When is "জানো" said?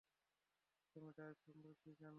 1.93-2.09